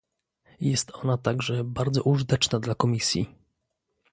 [0.61, 3.29] Jest ona także bardzo użyteczna dla Komisji